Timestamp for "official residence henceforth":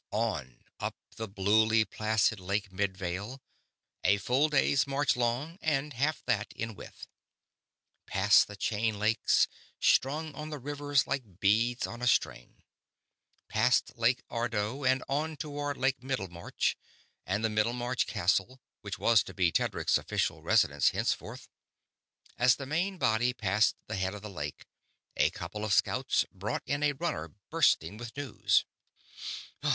19.99-21.47